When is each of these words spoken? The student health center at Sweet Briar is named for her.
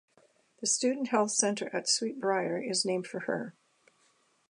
The 0.61 0.65
student 0.65 1.09
health 1.09 1.29
center 1.29 1.69
at 1.75 1.87
Sweet 1.87 2.19
Briar 2.19 2.59
is 2.59 2.83
named 2.85 3.05
for 3.05 3.19
her. 3.19 3.53